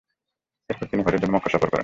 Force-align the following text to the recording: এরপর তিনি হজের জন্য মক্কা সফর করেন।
এরপর 0.69 0.85
তিনি 0.91 1.01
হজের 1.03 1.21
জন্য 1.21 1.33
মক্কা 1.35 1.49
সফর 1.49 1.69
করেন। 1.69 1.79